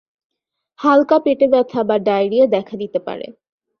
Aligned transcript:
হালকা 0.79 1.17
পেটে 1.19 1.47
ব্যাথা 1.47 1.81
বা 1.83 1.95
ডায়রিয়া 1.99 2.45
দেখা 2.47 2.75
দিতে 2.77 2.99
পারে। 2.99 3.27